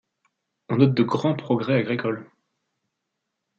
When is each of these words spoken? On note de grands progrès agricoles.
On 0.69 0.77
note 0.77 0.95
de 0.95 1.03
grands 1.03 1.35
progrès 1.35 1.75
agricoles. 1.77 2.25